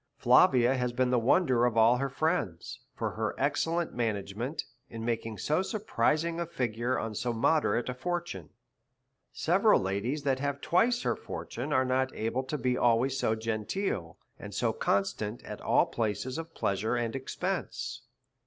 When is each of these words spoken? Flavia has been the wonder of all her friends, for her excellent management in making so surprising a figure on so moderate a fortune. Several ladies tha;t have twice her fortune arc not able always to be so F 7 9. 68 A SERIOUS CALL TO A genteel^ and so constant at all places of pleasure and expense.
Flavia 0.17 0.73
has 0.73 0.91
been 0.93 1.11
the 1.11 1.19
wonder 1.19 1.63
of 1.63 1.77
all 1.77 1.97
her 1.97 2.09
friends, 2.09 2.79
for 2.95 3.11
her 3.11 3.35
excellent 3.37 3.93
management 3.93 4.63
in 4.89 5.05
making 5.05 5.37
so 5.37 5.61
surprising 5.61 6.39
a 6.39 6.47
figure 6.47 6.97
on 6.97 7.13
so 7.13 7.31
moderate 7.31 7.87
a 7.87 7.93
fortune. 7.93 8.49
Several 9.31 9.79
ladies 9.79 10.23
tha;t 10.23 10.41
have 10.41 10.59
twice 10.59 11.03
her 11.03 11.15
fortune 11.15 11.71
arc 11.71 11.87
not 11.87 12.15
able 12.15 12.39
always 12.41 12.49
to 12.49 12.57
be 12.57 12.73
so 12.73 12.79
F 13.33 13.43
7 13.43 13.59
9. 13.59 13.65
68 13.67 13.83
A 13.85 13.85
SERIOUS 13.85 13.91
CALL 13.91 14.03
TO 14.03 14.03
A 14.03 14.13
genteel^ 14.15 14.15
and 14.45 14.55
so 14.55 14.73
constant 14.73 15.43
at 15.43 15.61
all 15.61 15.85
places 15.85 16.39
of 16.39 16.53
pleasure 16.55 16.95
and 16.95 17.15
expense. 17.15 18.01